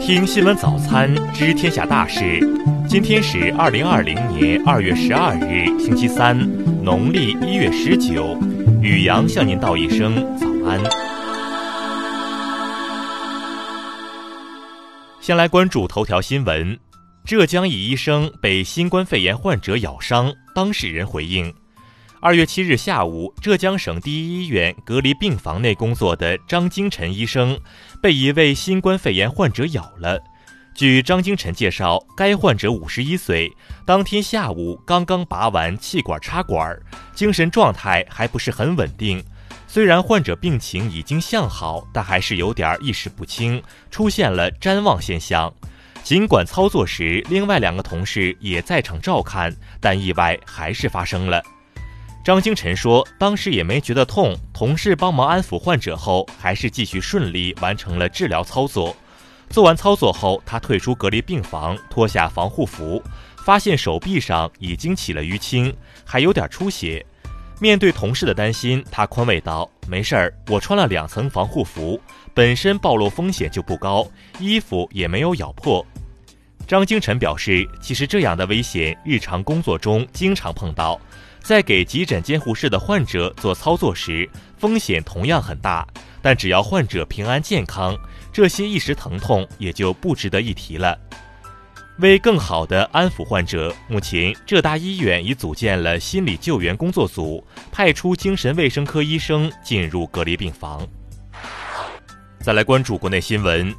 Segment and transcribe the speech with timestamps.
[0.00, 2.40] 听新闻早餐知天下大事。
[2.88, 6.34] 今天是二零二零年二月十二日，星期三，
[6.82, 8.34] 农历一月十九。
[8.80, 10.80] 宇阳向您道一声早安。
[15.20, 16.78] 先来关注头条新闻：
[17.26, 21.52] 浙江一医生被新冠肺炎患者咬伤，当事人回应。
[22.20, 27.56] 二月七日下午，浙江省第一医院隔离病房内工作的张金晨医生
[28.02, 30.20] 被一位新冠肺炎患者咬了。
[30.74, 33.52] 据张金晨介绍，该患者五十一岁，
[33.86, 36.76] 当天下午刚刚拔完气管插管，
[37.14, 39.22] 精神状态还不是很稳定。
[39.68, 43.62] 虽然患者病情已经向好，但还是有点意识不清，
[43.92, 45.54] 出现了谵妄现象。
[46.02, 51.40] 尽管操作时另外两个同事也在场照看，但意外还是发生了。
[52.24, 58.94] 张金晨说，当时也没觉得痛，同事帮忙安抚患者后，还是继续顺利完成了治疗操作。
[59.48, 63.02] 做完操作后，他退出隔离病房，脱下防护服，
[63.44, 67.04] 发现手臂上已经起了淤青，还有点出血。
[67.60, 71.98] 面对同事的担心，他宽慰道：“没事儿，我穿了两层防护服，
[72.34, 74.06] 本身暴露风险就不高，
[74.38, 75.84] 衣服也没有咬破。”
[76.68, 81.00] 张金晨表示，其实这样的危险，日常工作中经常碰到。
[81.48, 85.88] 在给急诊监护室的患者做操作时，风险同样很大。
[86.20, 87.96] 但只要患者平安健康，
[88.30, 90.94] 这些一时疼痛也就不值得一提了。
[92.00, 100.86] 为更好地安抚患者，目前浙大医院已组建了心理救援工作组，派出精神卫生科医生进入隔离病房。
[102.40, 103.74] 再来关注国内新闻，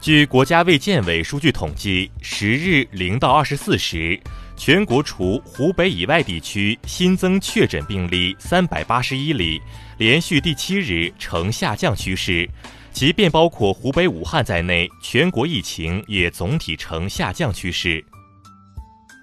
[0.00, 4.18] 据国家卫健委数据统计，十日零到二十四时。
[4.62, 9.58] 全国除湖北以外地区新增确诊病例三百八十一例，
[9.96, 12.46] 连续第七日呈下降趋势。
[12.92, 18.04] 即便包括湖北武汉在内，全国疫情也总体呈下降趋势。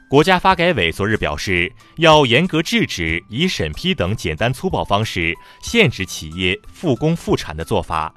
[0.10, 8.12] 国家发改委昨日表示，要严格制止以审批等简单粗暴方式限制企业复工复产的做法。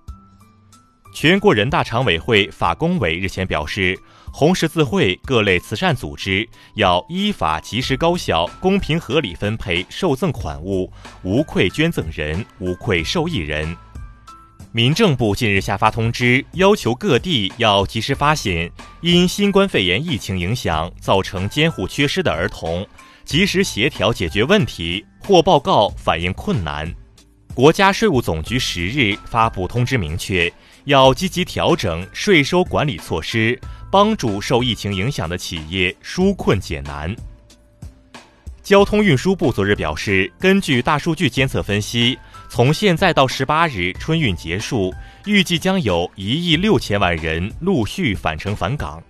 [1.13, 3.95] 全国人大常委会法工委日前表示。
[4.33, 10.91] 红十字会各类慈善组织要依法及时、高效、公平合理分配受赠款物，
[11.23, 13.77] 无愧捐赠人，无愧受益人。
[14.73, 18.71] 民政部近日下发通知，要求各地要及时发现
[19.01, 22.87] 因新冠肺炎疫情影响造成监护缺失的儿童，
[23.25, 26.89] 及时协调解决问题或报告反映困难。
[27.53, 30.51] 国家税务总局十日发布通知，明确
[30.91, 33.59] 要积极调整税收管理措施。
[33.93, 37.13] 帮助受疫情影响的企业纾困解难。
[38.63, 42.17] 交通运输部昨日表示，根据大数据监测分析，
[42.49, 44.95] 从现在到十八日春运结束，
[45.27, 49.03] 预计将有一亿六千万人陆续返程返岗。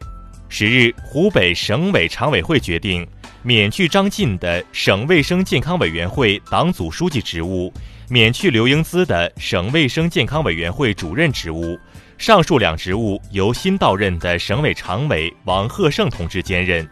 [0.52, 3.06] 十日，湖北省委常委会决定
[3.44, 7.72] 免去张晋的省卫生健康委员会党组书记职务，
[8.08, 11.78] 免去刘英姿的省卫生健康委员会主任职务。
[12.18, 16.86] 上述两职务由新到任的省委常委王鹤胜同志兼任。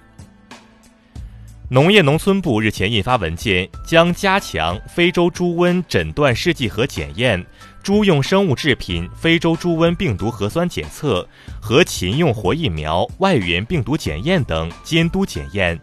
[1.69, 7.45] 农业农村部日前印发文件，将加强非洲猪瘟诊断试剂和检验、
[7.89, 11.27] 猪用生物制品非洲猪瘟病毒核酸检测
[11.59, 15.81] 和禽用活疫苗外源病毒检验等监督检验。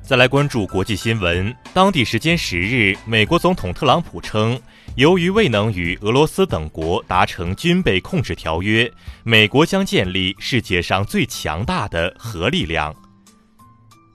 [0.00, 4.58] 再来关注国际新闻，当地时间十日，美国总统特朗普称。
[4.94, 8.90] 由于未能与俄罗斯等国达成军备控制条约，
[9.22, 12.96] 美国将建立世界上最强大的核力量。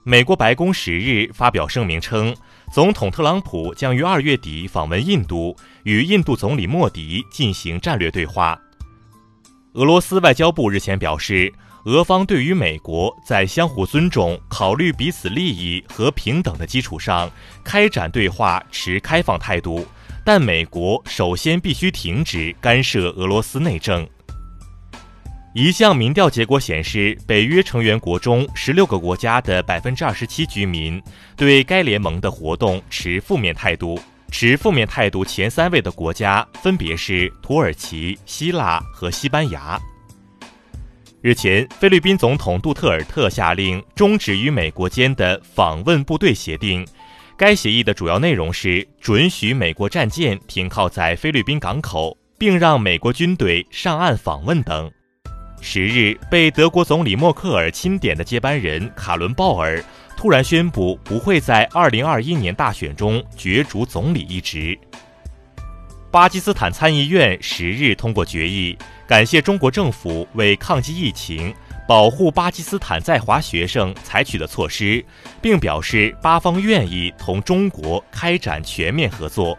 [0.04, 2.34] 美国白宫十日发表声明称，
[2.72, 8.58] 总统特朗普将于二月底访问印度，与印度总理莫迪进行战略对话。
[9.74, 11.52] 俄罗斯外交部日前表示，
[11.84, 17.30] 俄方对于美国在相互尊重、考虑彼此利益和平等的基础上
[17.62, 19.86] 开展对话持开放态度。
[20.24, 24.08] 但美国首先必须停止干涉俄罗斯内政。
[25.54, 31.00] 一项民调结果显示，北约成员国中十六个国家的百分之二十七居民
[31.36, 34.00] 对该联盟的活动持负面态度。
[34.30, 39.78] 持负面态度前三位的国家分别是土耳其、希腊和西班牙。
[41.20, 46.82] 日前，菲律宾总统杜特尔特下令终止与美国间的访问部队协定。
[47.36, 54.90] 该协议的主要内容是准许美国战舰停靠在菲律宾港口，并让美国军队上岸访问等。
[55.64, 59.82] 十日，被德国总理默克尔钦点的接班人卡伦鲍尔
[60.16, 64.76] 突然宣布不会在2021年大选中角逐总理一职。
[66.10, 68.76] 巴基斯坦参议院十日通过决议，
[69.06, 71.54] 感谢中国政府为抗击疫情、
[71.86, 75.02] 保护巴基斯坦在华学生采取的措施，
[75.40, 79.56] 并表示巴方愿意同中国开展全面合作。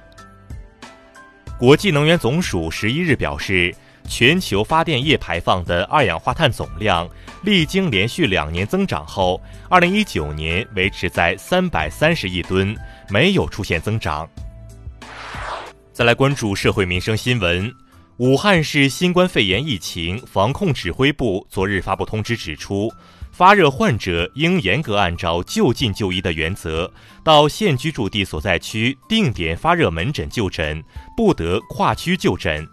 [1.58, 3.74] 国际能源总署十一日表示，
[4.08, 7.10] 全球发电业排放的二氧化碳总量
[7.44, 12.76] 历经连续两年增长后，二零一九年维持在三百三十亿吨，
[13.10, 14.30] 没有出现增长。
[15.92, 17.74] 再来关注社会民生新闻。
[18.18, 22.92] 武汉市新冠肺炎疫情防控指挥部昨日发布通知，指出，
[23.32, 26.92] 发热患者应严格按照就近就医的原则，
[27.24, 30.82] 到现居住地所在区定点发热门诊就诊，
[31.18, 32.68] 不得跨区就诊。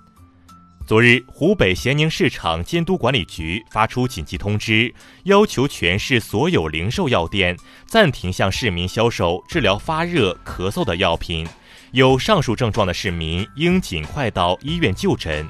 [0.90, 4.92] 昨日，湖北咸宁市场监督管理局发出紧急通知，
[5.22, 7.56] 要求全市所有零售药店
[7.86, 11.46] 暂停向市民销售治疗发热、咳嗽的药品。
[11.92, 15.48] 有上述症状的市民应尽快到医院就诊。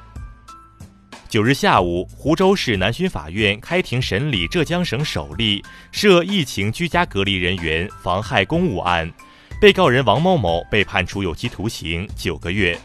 [1.27, 9.11] 九日下午，湖州市南浔法院开庭审理浙江省首例涉疫情居家隔离人员妨害公务案，
[9.59, 12.79] 被告人王某某被判处有期徒刑九个月。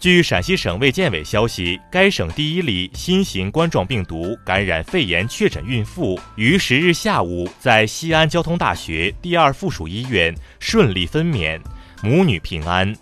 [0.00, 11.60] 据陕西省卫健委消息，该省第一例新型冠状病毒感染肺炎确诊孕妇于十日下午在西安交通大学第二附属医院顺利分娩。
[12.02, 12.96] 母女平安。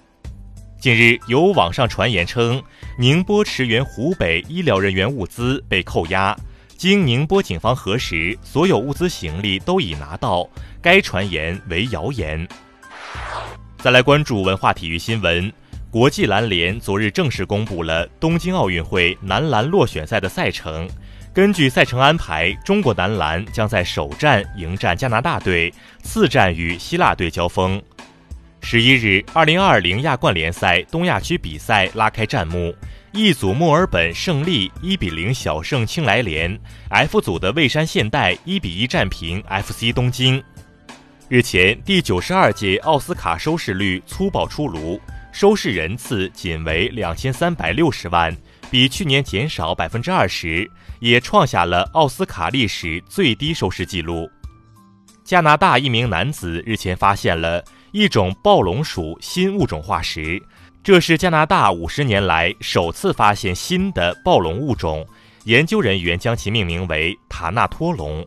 [0.80, 2.60] 近日有网上传言称，
[2.98, 6.36] 宁波驰援湖北医疗人员物资被扣押。
[6.76, 10.48] 经宁波警方核实，所有物资行李都已拿到，
[10.82, 12.48] 该传言为谣言。
[13.78, 15.52] 再来关注文化体育新闻，
[15.90, 20.86] 国际篮联昨日正式公布了东京奥运会男篮落选赛的赛程。
[21.32, 27.82] 根据赛程安排，中国男篮将在首战迎战加拿大队，次战与希腊队交锋。
[28.60, 32.74] 十一日，二零二零亚冠联赛东亚区比赛拉开战幕。
[33.12, 36.58] 一组墨尔本胜利一比零小胜青来联
[36.90, 40.42] ，F 组的蔚山现代一比一战平 FC 东京。
[41.30, 45.00] 日前，第九十二届奥斯卡收视率粗暴出炉，
[45.38, 48.36] 收视人次仅为两千三百六十万，
[48.72, 50.68] 比去年减少百分之二十，
[50.98, 54.28] 也创下了奥斯卡历史最低收视纪录。
[55.22, 57.64] 加拿大一名男子日前发现了。
[57.92, 60.42] 一种暴龙属新物种化石，
[60.82, 65.06] 这是加拿大五十年来首次发现新的暴龙物种。
[65.44, 68.26] 研究人员将其命名为塔纳托龙。